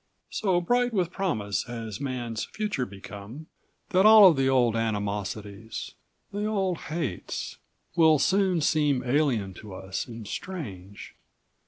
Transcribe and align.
"...so 0.41 0.59
bright 0.59 0.91
with 0.93 1.11
promise 1.11 1.65
has 1.65 2.01
Man's 2.01 2.45
future 2.45 2.87
become 2.87 3.45
that 3.89 4.03
all 4.03 4.27
of 4.31 4.35
the 4.35 4.49
old 4.49 4.75
animosities, 4.75 5.93
the 6.31 6.43
old 6.47 6.79
hates, 6.89 7.57
will 7.95 8.17
soon 8.17 8.61
seem 8.61 9.03
alien 9.03 9.53
to 9.53 9.75
us 9.75 10.07
and 10.07 10.27
strange. 10.27 11.13